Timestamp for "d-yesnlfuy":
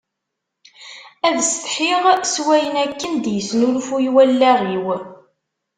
3.23-4.05